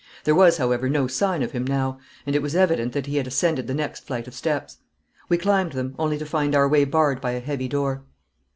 [0.23, 3.27] There was, however, no sign of him now, and it was evident that he had
[3.27, 4.77] ascended the next flight of steps.
[5.29, 8.03] We climbed them, only to find our way barred by a heavy door.